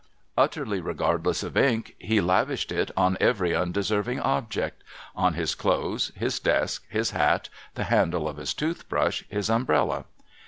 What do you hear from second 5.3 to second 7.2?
his clothes, his desk, his